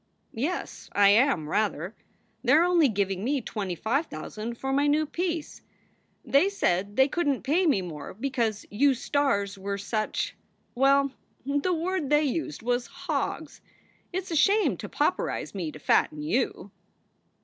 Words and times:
"Yes, 0.33 0.89
I 0.93 1.09
am, 1.09 1.47
rather. 1.47 1.95
They 2.43 2.55
re 2.55 2.65
only 2.65 2.89
giving 2.89 3.23
me 3.23 3.39
twenty 3.39 3.75
five 3.75 4.07
thousand 4.07 4.57
for 4.57 4.73
my 4.73 4.87
new 4.87 5.05
piece. 5.05 5.61
They 6.25 6.49
said 6.49 6.95
they 6.95 7.07
couldn 7.07 7.35
t 7.35 7.39
pay 7.53 7.67
me 7.67 7.83
more 7.83 8.15
because 8.15 8.65
you 8.71 8.95
stars 8.95 9.59
were 9.59 9.77
such 9.77 10.35
well, 10.73 11.11
the 11.45 11.71
word 11.71 12.09
they 12.09 12.23
used 12.23 12.63
was, 12.63 12.87
hogs. 12.87 13.61
It 14.11 14.23
s 14.23 14.31
a 14.31 14.35
shame 14.35 14.75
to 14.77 14.89
pauperize 14.89 15.53
me 15.53 15.71
to 15.71 15.77
fatten 15.77 16.23
you." 16.23 16.71